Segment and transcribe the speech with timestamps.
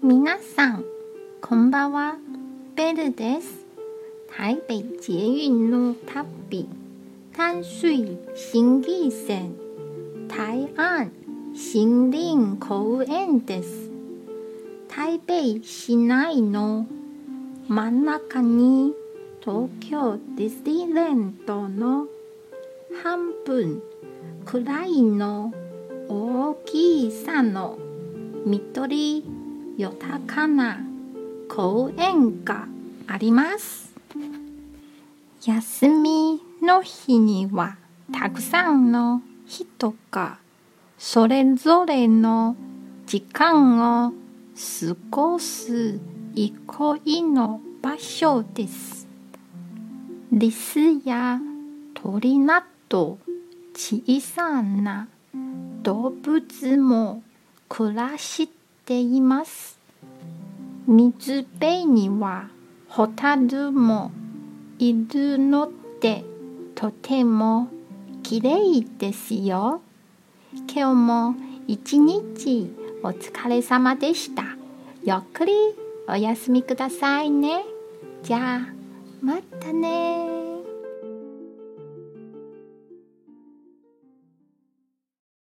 [0.00, 0.84] 皆さん、
[1.40, 2.14] こんばんは。
[2.76, 3.66] ベルです。
[4.30, 6.68] 台北捷運の旅、
[7.36, 9.56] 淡水新義線、
[10.28, 11.10] 台安
[11.52, 13.90] 森林公園です。
[14.86, 16.86] 台北市内の
[17.66, 18.94] 真ん中に
[19.40, 22.06] 東京ディズニーランドの
[23.02, 23.82] 半分
[24.44, 25.52] くらいの
[26.08, 27.76] 大きさの
[28.46, 29.37] 緑
[29.78, 30.80] 豊かな
[31.48, 32.66] 公園が
[33.06, 33.94] あります。
[35.44, 37.76] 休みの日には
[38.12, 40.38] たくさんの人が
[40.98, 42.56] それぞれの
[43.06, 44.16] 時間を過
[45.10, 46.00] ごす
[46.34, 49.06] 憩いの場所です。
[50.32, 51.38] リスや
[51.94, 53.20] 鳥など
[53.74, 55.06] 小さな
[55.84, 57.22] 動物も
[57.68, 58.18] 暮ら
[58.88, 59.78] しています。
[60.86, 62.48] 水辺には
[62.88, 64.10] ホタルも
[64.78, 66.24] いるので
[66.74, 67.68] とても
[68.22, 69.82] きれいですよ。
[70.74, 71.34] 今日も
[71.66, 74.44] 一日お疲れ様でした。
[75.04, 75.52] ゆっくり
[76.08, 77.66] お休みくださいね。
[78.22, 78.60] じゃあ
[79.20, 80.37] またね